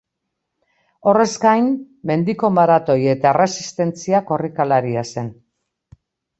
[1.11, 1.67] Horrez gain,
[2.13, 5.33] mendiko maratoi eta erresistentzia korrikalaria zen.